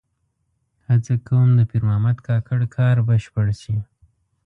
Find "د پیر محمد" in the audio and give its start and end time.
1.55-2.17